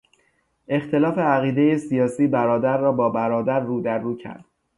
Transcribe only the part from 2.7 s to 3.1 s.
را با